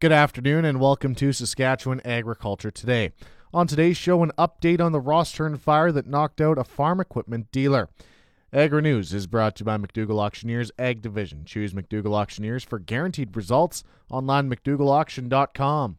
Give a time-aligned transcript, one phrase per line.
[0.00, 3.12] Good afternoon and welcome to Saskatchewan Agriculture Today.
[3.52, 7.52] On today's show, an update on the Rosthern fire that knocked out a farm equipment
[7.52, 7.90] dealer.
[8.50, 11.44] Agri News is brought to you by McDougall Auctioneers Ag Division.
[11.44, 15.98] Choose McDougall Auctioneers for guaranteed results online McDougallAuction.com.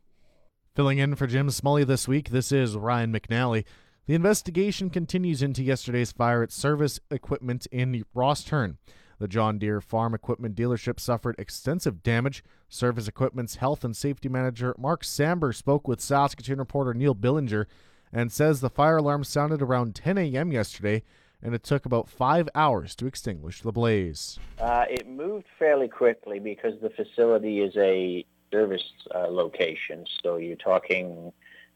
[0.75, 3.65] Filling in for Jim Smully this week, this is Ryan McNally.
[4.07, 8.77] The investigation continues into yesterday's fire at Service Equipment in Rosthern.
[9.21, 12.43] The John Deere Farm Equipment dealership suffered extensive damage.
[12.67, 17.67] Service Equipment's health and safety manager Mark Samber spoke with Saskatoon reporter Neil Billinger
[18.11, 20.51] and says the fire alarm sounded around 10 a.m.
[20.51, 21.03] yesterday
[21.39, 24.39] and it took about five hours to extinguish the blaze.
[24.57, 30.03] Uh, it moved fairly quickly because the facility is a service uh, location.
[30.23, 31.31] So you're talking,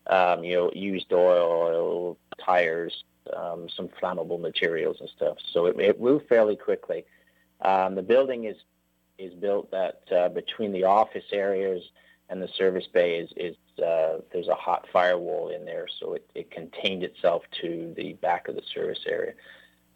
[0.07, 3.04] um, you know, used oil, tires,
[3.38, 5.38] um, some flammable materials and stuff.
[5.54, 7.05] So it, it moved fairly quickly.
[7.62, 8.58] Um, the building is
[9.18, 11.82] is built that uh, between the office areas
[12.30, 16.29] and the service bay is, is uh, there's a hot firewall in there, so it,
[16.35, 19.34] it contained itself to the back of the service area.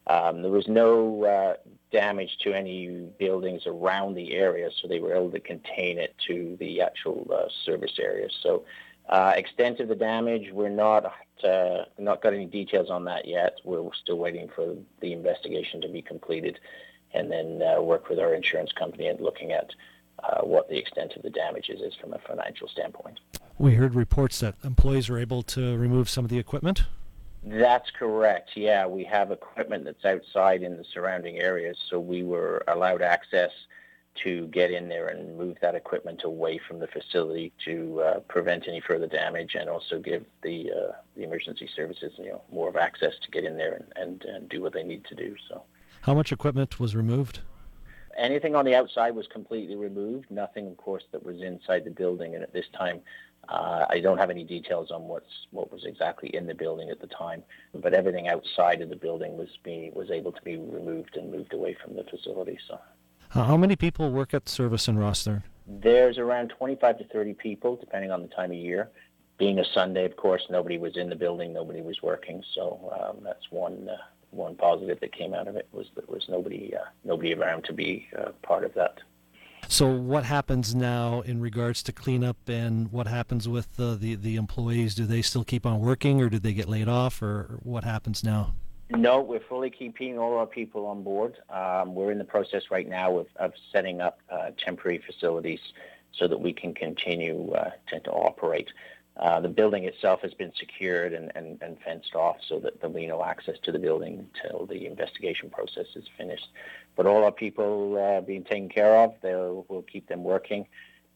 [0.08, 1.54] Um, there was no uh,
[1.92, 2.88] damage to any
[3.20, 7.48] buildings around the area, so they were able to contain it to the actual uh,
[7.66, 8.28] service area.
[8.42, 8.64] So,
[9.10, 11.12] uh, extent of the damage, we're not
[11.44, 13.56] uh, not got any details on that yet.
[13.64, 16.60] We're still waiting for the investigation to be completed
[17.14, 19.72] and then uh, work with our insurance company and looking at
[20.24, 23.20] uh, what the extent of the damages is from a financial standpoint.
[23.58, 26.84] We heard reports that employees were able to remove some of the equipment.
[27.44, 28.52] That's correct.
[28.56, 33.52] Yeah, we have equipment that's outside in the surrounding areas, so we were allowed access
[34.24, 38.68] to get in there and move that equipment away from the facility to uh, prevent
[38.68, 42.76] any further damage and also give the uh, the emergency services you know more of
[42.76, 45.36] access to get in there and, and, and do what they need to do.
[45.48, 45.64] So.
[46.02, 47.40] How much equipment was removed?
[48.18, 50.30] Anything on the outside was completely removed.
[50.30, 52.36] Nothing, of course, that was inside the building.
[52.36, 53.00] And at this time,
[53.48, 57.00] uh, I don't have any details on what's what was exactly in the building at
[57.00, 57.44] the time.
[57.74, 61.54] But everything outside of the building was be was able to be removed and moved
[61.54, 62.58] away from the facility.
[62.68, 62.80] So.
[63.30, 65.44] How many people work at Service in Rosthern?
[65.68, 68.90] There's around 25 to 30 people, depending on the time of year.
[69.38, 73.24] Being a Sunday, of course, nobody was in the building, nobody was working, so um,
[73.24, 73.98] that's one uh,
[74.32, 77.64] one positive that came out of it was that there was nobody uh, nobody around
[77.66, 79.00] to be uh, part of that.
[79.68, 84.36] So what happens now in regards to cleanup and what happens with uh, the the
[84.36, 84.96] employees?
[84.96, 88.24] Do they still keep on working, or do they get laid off, or what happens
[88.24, 88.56] now?
[88.92, 91.38] No, we're fully keeping all our people on board.
[91.50, 95.60] Um, we're in the process right now of, of setting up uh, temporary facilities
[96.12, 98.70] so that we can continue uh, to, operate.
[99.16, 102.96] Uh, the building itself has been secured and, and, and, fenced off so that there'll
[102.96, 106.48] be no access to the building until the investigation process is finished.
[106.96, 110.66] But all our people uh, being taken care of, we'll keep them working.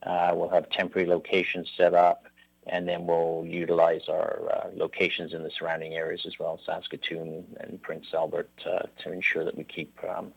[0.03, 2.28] Uh, we'll have temporary locations set up,
[2.68, 7.81] and then we'll utilize our uh, locations in the surrounding areas as well, Saskatoon and
[7.81, 10.34] Prince Albert, uh, to ensure that we keep um,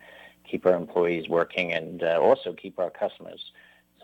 [0.49, 3.53] keep our employees working and uh, also keep our customers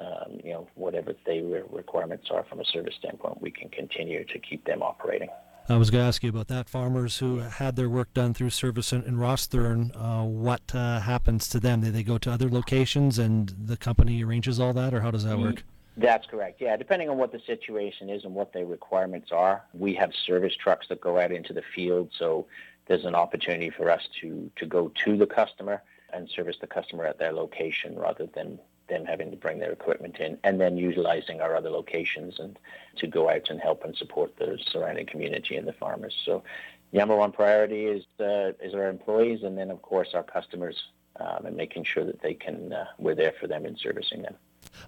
[0.00, 4.38] um, you know, whatever the requirements are from a service standpoint, we can continue to
[4.38, 5.28] keep them operating.
[5.68, 6.68] I was going to ask you about that.
[6.68, 11.48] Farmers who had their work done through service in, in Rosthern, uh, what uh, happens
[11.50, 11.82] to them?
[11.82, 15.24] Do they go to other locations and the company arranges all that, or how does
[15.24, 15.62] that work?
[15.96, 16.60] That's correct.
[16.60, 20.56] Yeah, depending on what the situation is and what the requirements are, we have service
[20.56, 22.10] trucks that go out into the field.
[22.18, 22.46] So
[22.86, 25.82] there's an opportunity for us to to go to the customer
[26.12, 28.58] and service the customer at their location rather than
[28.88, 32.58] them having to bring their equipment in, and then utilizing our other locations and
[32.96, 36.14] to go out and help and support the surrounding community and the farmers.
[36.24, 36.42] So,
[36.90, 40.84] the number one priority is uh, is our employees, and then of course our customers,
[41.20, 44.34] um, and making sure that they can uh, we're there for them in servicing them.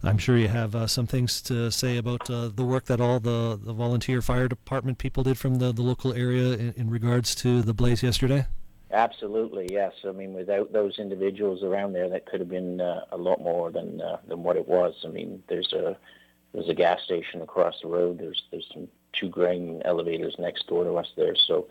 [0.02, 3.20] I'm sure you have uh, some things to say about uh, the work that all
[3.20, 7.34] the, the volunteer fire department people did from the, the local area in, in regards
[7.36, 8.46] to the blaze yesterday.
[8.94, 9.92] Absolutely, yes.
[10.06, 13.72] I mean, without those individuals around there, that could have been uh, a lot more
[13.72, 14.94] than uh, than what it was.
[15.04, 15.96] I mean, there's a
[16.52, 18.18] there's a gas station across the road.
[18.18, 21.34] There's there's some two grain elevators next door to us there.
[21.34, 21.66] So,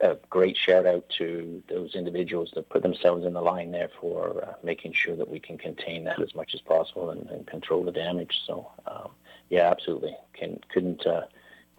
[0.00, 4.44] a great shout out to those individuals that put themselves in the line there for
[4.44, 7.82] uh, making sure that we can contain that as much as possible and, and control
[7.82, 8.40] the damage.
[8.46, 9.10] So, um,
[9.48, 11.06] yeah, absolutely, can couldn't.
[11.06, 11.22] Uh,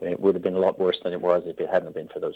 [0.02, 2.20] it would have been a lot worse than it was if it hadn't been for
[2.20, 2.36] those.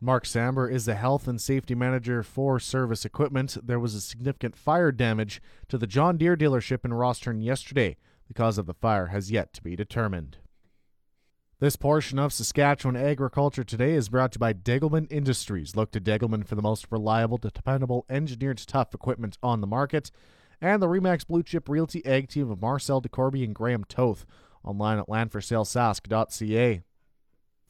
[0.00, 3.56] Mark Samber is the health and safety manager for service equipment.
[3.62, 7.96] There was a significant fire damage to the John Deere dealership in Rosthern yesterday.
[8.28, 10.38] The cause of the fire has yet to be determined.
[11.64, 15.74] This portion of Saskatchewan Agriculture Today is brought to you by Degelman Industries.
[15.74, 20.10] Look to Degelman for the most reliable, dependable, engineered tough equipment on the market.
[20.60, 24.26] And the Remax Blue Chip Realty Ag team of Marcel DeCorby and Graham Toth.
[24.62, 26.82] online at landforsalesask.ca.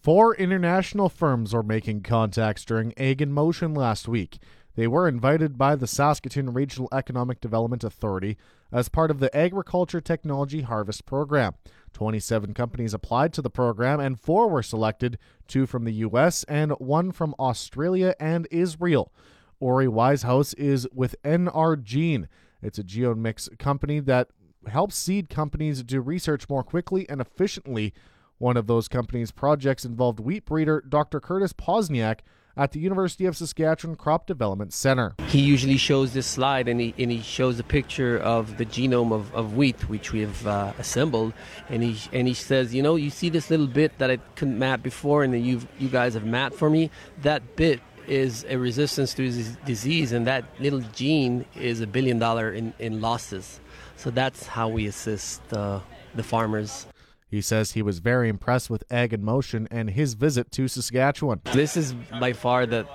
[0.03, 4.39] Four international firms were making contacts during Ag in Motion last week.
[4.77, 8.37] They were invited by the Saskatoon Regional Economic Development Authority
[8.73, 11.55] as part of the Agriculture Technology Harvest Program.
[11.93, 15.17] 27 companies applied to the program, and four were selected
[15.47, 16.43] two from the U.S.
[16.45, 19.13] and one from Australia and Israel.
[19.61, 22.27] Ori Wisehouse is with NRGene.
[22.61, 24.29] It's a genomics company that
[24.67, 27.95] helps seed companies do research more quickly and efficiently
[28.39, 31.21] one of those companies' projects involved wheat breeder Dr.
[31.21, 32.21] Curtis Pozniak
[32.57, 35.15] at the University of Saskatchewan Crop Development Center.
[35.29, 39.13] He usually shows this slide and he, and he shows a picture of the genome
[39.13, 41.33] of, of wheat, which we have uh, assembled.
[41.69, 44.59] And he, and he says, You know, you see this little bit that I couldn't
[44.59, 46.91] map before and you you guys have mapped for me?
[47.23, 49.31] That bit is a resistance to
[49.65, 53.61] disease, and that little gene is a billion dollar in, in losses.
[53.97, 55.81] So that's how we assist uh,
[56.15, 56.87] the farmers.
[57.35, 61.41] He says he was very impressed with Ag in Motion and his visit to Saskatchewan.
[61.53, 62.87] This is by far the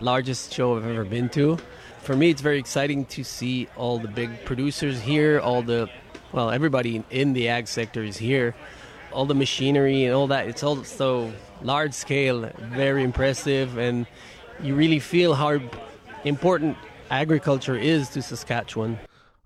[0.00, 1.58] largest show I've ever been to.
[2.00, 5.90] For me, it's very exciting to see all the big producers here, all the,
[6.32, 8.54] well, everybody in the ag sector is here,
[9.12, 10.48] all the machinery and all that.
[10.48, 11.30] It's all so
[11.60, 14.06] large scale, very impressive, and
[14.62, 15.60] you really feel how
[16.24, 16.78] important
[17.10, 18.98] agriculture is to Saskatchewan.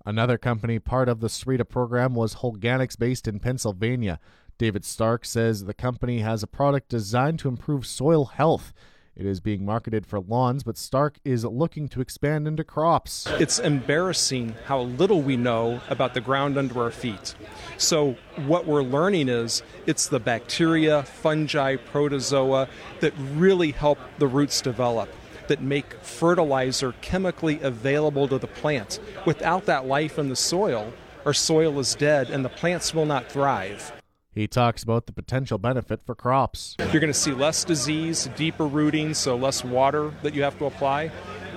[0.07, 4.21] Another company part of the SREDA program was Holganix based in Pennsylvania.
[4.57, 8.73] David Stark says the company has a product designed to improve soil health.
[9.17, 13.27] It is being marketed for lawns, but Stark is looking to expand into crops.
[13.41, 17.35] It's embarrassing how little we know about the ground under our feet.
[17.77, 18.17] So,
[18.47, 22.69] what we're learning is it's the bacteria, fungi, protozoa
[23.01, 25.09] that really help the roots develop
[25.49, 29.01] that make fertilizer chemically available to the plant.
[29.25, 30.93] Without that life in the soil,
[31.25, 33.93] our soil is dead and the plants will not thrive.
[34.33, 36.77] He talks about the potential benefit for crops.
[36.79, 40.67] You're going to see less disease, deeper rooting, so less water that you have to
[40.67, 41.11] apply.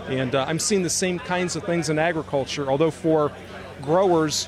[0.08, 3.34] And uh, I'm seeing the same kinds of things in agriculture, although for
[3.82, 4.48] growers,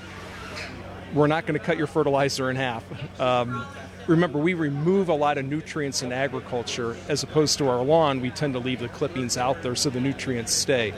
[1.13, 2.85] we're not going to cut your fertilizer in half.
[3.19, 3.65] Um,
[4.11, 8.19] remember, we remove a lot of nutrients in agriculture as opposed to our lawn.
[8.19, 10.93] We tend to leave the clippings out there so the nutrients stay.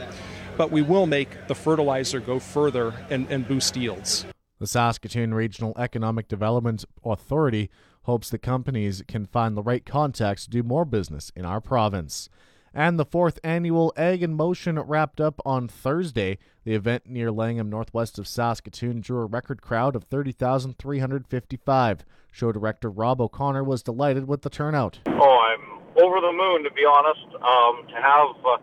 [0.57, 4.25] But we will make the fertilizer go further and, and boost yields.
[4.59, 7.69] The Saskatoon Regional Economic Development Authority
[8.03, 12.29] hopes the companies can find the right contacts to do more business in our province
[12.73, 16.39] and the fourth annual Ag in Motion wrapped up on Thursday.
[16.63, 22.05] The event near Langham, northwest of Saskatoon, drew a record crowd of 30,355.
[22.31, 24.97] Show director Rob O'Connor was delighted with the turnout.
[25.05, 25.61] Oh, I'm
[26.03, 27.27] over the moon, to be honest.
[27.35, 28.57] Um, to have uh,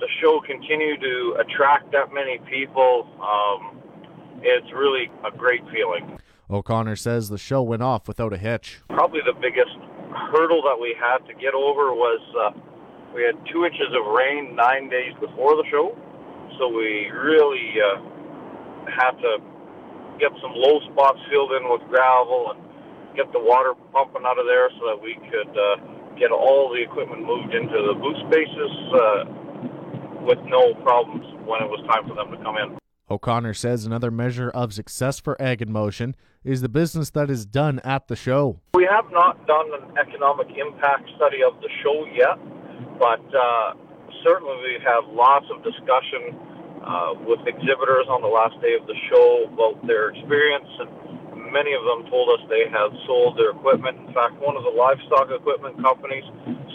[0.00, 3.80] the show continue to attract that many people, um,
[4.42, 6.18] it's really a great feeling.
[6.50, 8.80] O'Connor says the show went off without a hitch.
[8.88, 9.76] Probably the biggest
[10.32, 12.20] hurdle that we had to get over was.
[12.36, 12.50] Uh,
[13.14, 15.96] we had two inches of rain nine days before the show,
[16.58, 18.00] so we really uh,
[18.88, 19.38] had to
[20.18, 22.60] get some low spots filled in with gravel and
[23.16, 25.76] get the water pumping out of there so that we could uh,
[26.18, 29.24] get all the equipment moved into the booth spaces uh,
[30.26, 32.76] with no problems when it was time for them to come in.
[33.10, 36.14] O'Connor says another measure of success for Ag in Motion
[36.44, 38.60] is the business that is done at the show.
[38.74, 42.38] We have not done an economic impact study of the show yet.
[42.98, 43.74] But uh,
[44.24, 46.34] certainly we have lots of discussion
[46.82, 50.90] uh, with exhibitors on the last day of the show about their experience, and
[51.52, 53.98] many of them told us they have sold their equipment.
[54.06, 56.24] In fact, one of the livestock equipment companies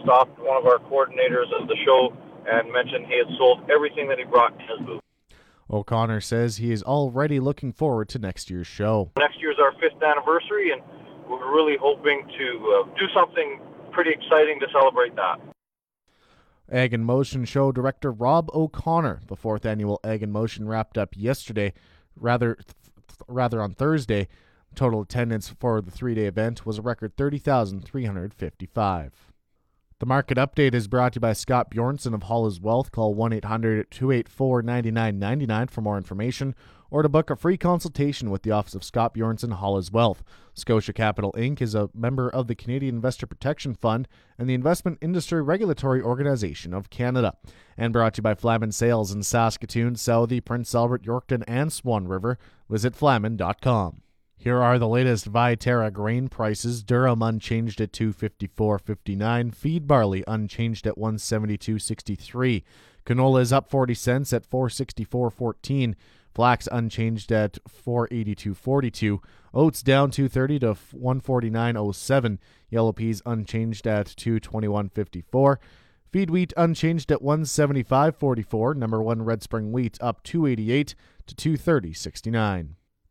[0.04, 2.12] stopped one of our coordinators at the show
[2.46, 5.02] and mentioned he had sold everything that he brought in his booth.
[5.72, 9.12] O'Connor says he is already looking forward to next year's show.
[9.18, 10.82] Next year's our fifth anniversary, and
[11.30, 12.48] we're really hoping to
[12.86, 13.60] uh, do something
[13.92, 15.40] pretty exciting to celebrate that.
[16.72, 19.22] Ag in Motion show director Rob O'Connor.
[19.28, 21.74] The fourth annual Ag in Motion wrapped up yesterday,
[22.16, 22.58] rather
[23.28, 24.28] rather on Thursday.
[24.76, 29.34] Total attendance for the three-day event was a record 30,355.
[30.00, 32.92] The market update is brought to you by Scott Bjornson of Hollis Wealth.
[32.92, 36.56] Call 1 800 284 9999 for more information
[36.94, 40.24] or to book a free consultation with the Office of Scott Bjornson Hollis Wealth.
[40.54, 41.60] Scotia Capital Inc.
[41.60, 44.08] is a member of the Canadian Investor Protection Fund
[44.38, 47.34] and the Investment Industry Regulatory Organization of Canada.
[47.76, 52.08] And brought to you by Flaman Sales in Saskatoon, Southey, Prince Albert, Yorkton, and Swan
[52.08, 52.38] River.
[52.70, 54.04] Visit flaman.com.
[54.38, 56.84] Here are the latest Viterra grain prices.
[56.84, 59.56] Durum unchanged at 254.59.
[59.56, 62.62] Feed barley unchanged at 172.63.
[63.04, 65.96] Canola is up 40 cents at 464.14.
[66.34, 69.20] Flax unchanged at 482.42.
[69.54, 72.38] Oats down 230 to 149.07.
[72.70, 75.58] Yellow peas unchanged at 221.54.
[76.12, 78.76] Feed wheat unchanged at 175.44.
[78.76, 80.96] Number one red spring wheat up 288
[81.28, 82.70] to 230.69.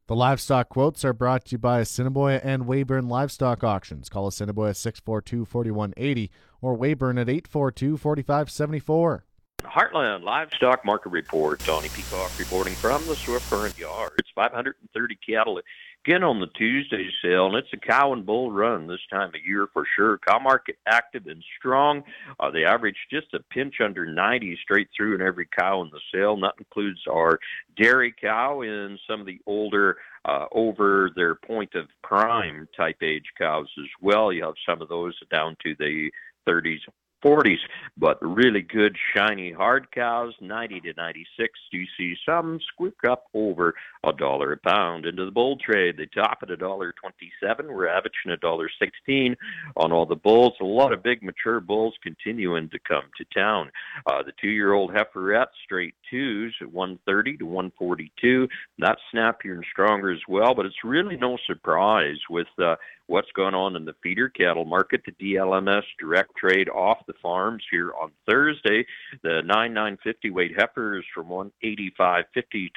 [0.09, 4.09] The livestock quotes are brought to you by Assiniboia and Weyburn Livestock Auctions.
[4.09, 9.25] Call Assiniboia 642 4180 or Weyburn at 842 4574.
[9.73, 11.59] Heartland Livestock Market Report.
[11.61, 14.13] Tony Peacock reporting from the Swift Current Yard.
[14.19, 15.59] It's 530 cattle
[16.05, 19.47] again on the Tuesday sale, and it's a cow and bull run this time of
[19.47, 20.19] year for sure.
[20.29, 22.03] Cow market active and strong.
[22.39, 26.01] Uh, they average just a pinch under 90 straight through in every cow in the
[26.13, 27.39] sale, and that includes our
[27.75, 33.33] dairy cow and some of the older uh, over their point of prime type age
[33.39, 34.35] cows as well.
[34.35, 36.11] You have some of those down to the
[36.47, 36.81] 30s
[37.25, 37.59] 40s,
[38.03, 41.53] but really good, shiny, hard cows, 90 to 96.
[41.71, 45.97] You see some squeak up over a dollar a pound into the bull trade.
[45.97, 47.73] They top at a dollar 27.
[47.73, 49.37] We're averaging a dollar 16
[49.77, 50.55] on all the bulls.
[50.61, 53.71] A lot of big mature bulls continuing to come to town.
[54.05, 58.49] Uh, the two-year-old heiferette straight twos at 130 to 142.
[58.79, 62.75] That's snappier and stronger as well, but it's really no surprise with uh,
[63.13, 65.03] what's going on in the feeder cattle market.
[65.05, 68.87] The DLMS direct trade off the farms here on Thursday.
[69.23, 72.25] The 9950 weight heifers from 185.50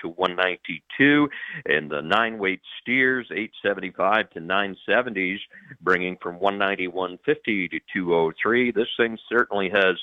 [0.01, 1.29] to 192,
[1.67, 5.39] and the nine weight steers 875 to 970s,
[5.79, 8.71] bringing from 191.50 to 203.
[8.71, 9.95] This thing certainly has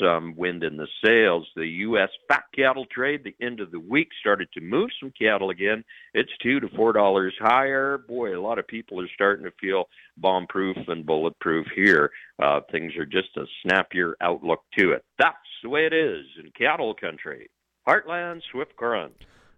[0.00, 1.46] some wind in the sails.
[1.56, 2.08] The U.S.
[2.28, 5.84] fat cattle trade, the end of the week, started to move some cattle again.
[6.12, 7.98] It's two to four dollars higher.
[7.98, 9.84] Boy, a lot of people are starting to feel
[10.16, 12.10] bomb-proof and bulletproof here.
[12.42, 15.04] Uh, things are just a snappier outlook to it.
[15.18, 17.50] That's the way it is in cattle country.
[17.86, 19.14] Heartland Swift Current.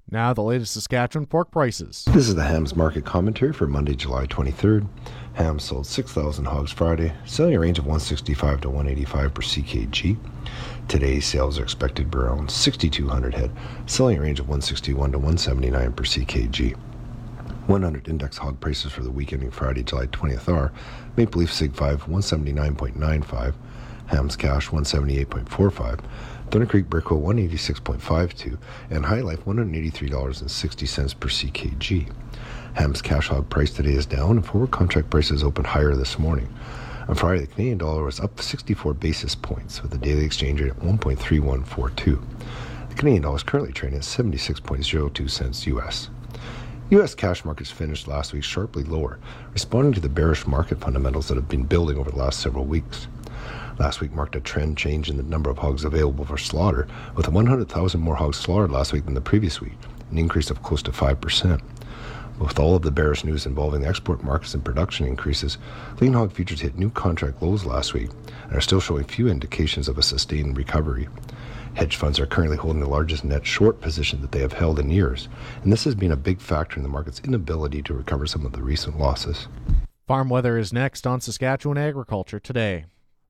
[0.09, 2.05] Now, the latest Saskatchewan pork prices.
[2.13, 4.87] This is the hams market commentary for Monday, July 23rd.
[5.35, 10.17] Hams sold 6,000 hogs Friday, selling a range of 165 to 185 per ckg.
[10.87, 13.51] Today's sales are expected to be around 6,200 head,
[13.87, 16.77] selling a range of 161 to 179 per ckg.
[17.67, 20.73] 100 index hog prices for the week ending Friday, July 20th are
[21.17, 23.55] Maple Leaf Sig 5 179.95,
[24.07, 26.01] Hams Cash 178.45,
[26.51, 28.57] Thunder Creek Brickle 186.52,
[28.91, 32.13] and HyLife $183.60 per ckg.
[32.75, 36.49] Ham's cash hog price today is down, and forward contract prices opened higher this morning.
[37.09, 40.71] On Friday, the Canadian dollar was up 64 basis points, with the daily exchange rate
[40.71, 42.23] at 1.3142.
[42.89, 46.11] The Canadian dollar is currently trading at 76.02 cents US.
[46.91, 47.17] U.S.
[47.17, 49.19] cash markets finished last week sharply lower,
[49.53, 53.09] responding to the bearish market fundamentals that have been building over the last several weeks.
[53.79, 57.29] Last week marked a trend change in the number of hogs available for slaughter, with
[57.29, 59.77] 100,000 more hogs slaughtered last week than the previous week,
[60.11, 61.61] an increase of close to 5%.
[62.39, 65.57] With all of the bearish news involving the export markets and production increases,
[66.01, 68.11] lean hog futures hit new contract lows last week
[68.45, 71.09] and are still showing few indications of a sustained recovery.
[71.75, 74.91] Hedge funds are currently holding the largest net short position that they have held in
[74.91, 75.29] years,
[75.63, 78.53] and this has been a big factor in the market's inability to recover some of
[78.53, 79.49] the recent losses.
[80.07, 82.85] Farm weather is next on Saskatchewan Agriculture today.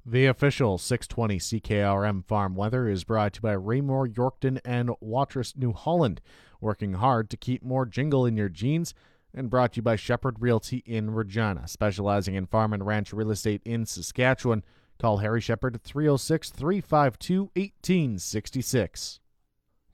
[0.09, 5.57] The official 620 CKRM farm weather is brought to you by Raymore, Yorkton, and Watrous,
[5.57, 6.21] New Holland,
[6.61, 8.95] working hard to keep more jingle in your jeans,
[9.35, 13.33] and brought to you by Shepherd Realty in Regina, specializing in farm and ranch real
[13.33, 14.63] estate in Saskatchewan.
[15.01, 19.19] Call Harry Shepherd at 306 352 1866.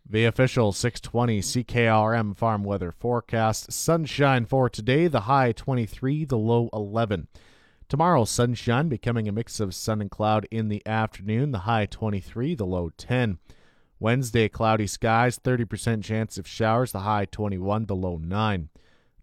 [0.07, 6.69] The official 620 CKRM farm weather forecast sunshine for today, the high 23, the low
[6.75, 7.28] 11.
[7.92, 12.54] Tomorrow, sunshine becoming a mix of sun and cloud in the afternoon, the high 23,
[12.54, 13.38] the low 10.
[14.00, 18.70] Wednesday, cloudy skies, 30% chance of showers, the high 21, the low 9.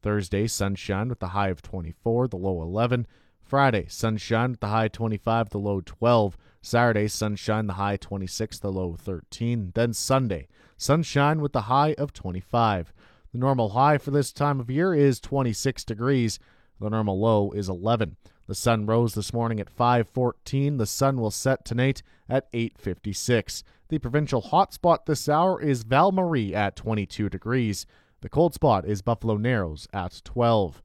[0.03, 3.07] Thursday, sunshine with the high of 24, the low 11.
[3.41, 6.37] Friday, sunshine with the high 25, the low 12.
[6.61, 9.71] Saturday, sunshine, the high 26, the low 13.
[9.73, 10.47] Then Sunday,
[10.77, 12.93] sunshine with the high of 25.
[13.31, 16.37] The normal high for this time of year is 26 degrees.
[16.79, 18.15] The normal low is 11.
[18.49, 20.77] The sun rose this morning at 5:14.
[20.77, 23.63] The sun will set tonight at 8:56.
[23.89, 27.85] The provincial hotspot this hour is Val Marie at 22 degrees.
[28.21, 30.81] The cold spot is Buffalo Narrows at 12.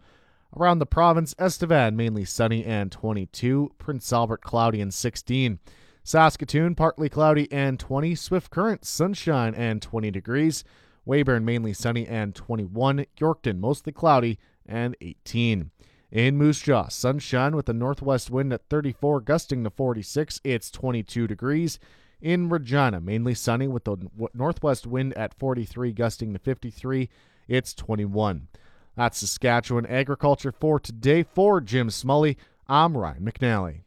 [0.55, 5.59] Around the province, Estevan mainly sunny and 22, Prince Albert cloudy and 16.
[6.03, 10.65] Saskatoon partly cloudy and 20, Swift Current sunshine and 20 degrees.
[11.07, 15.71] Weyburn mainly sunny and 21, Yorkton mostly cloudy and 18.
[16.15, 20.41] In Moose Jaw, sunshine with a northwest wind at 34, gusting to 46.
[20.45, 21.81] It's 22 degrees.
[22.23, 23.97] In Regina, mainly sunny with the
[24.33, 27.09] northwest wind at 43, gusting to 53.
[27.49, 28.47] It's 21.
[28.95, 31.25] That's Saskatchewan agriculture for today.
[31.25, 32.37] For Jim Smully,
[32.69, 33.81] I'm Ryan McNally.